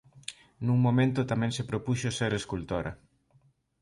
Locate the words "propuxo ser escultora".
1.69-2.91